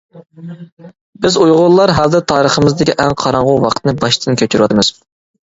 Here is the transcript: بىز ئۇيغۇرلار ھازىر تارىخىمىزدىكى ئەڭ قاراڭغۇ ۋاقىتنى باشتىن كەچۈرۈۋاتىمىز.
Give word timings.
بىز 1.25 1.37
ئۇيغۇرلار 1.41 1.93
ھازىر 1.97 2.23
تارىخىمىزدىكى 2.33 2.97
ئەڭ 3.05 3.15
قاراڭغۇ 3.25 3.55
ۋاقىتنى 3.67 3.95
باشتىن 4.01 4.43
كەچۈرۈۋاتىمىز. 4.43 4.93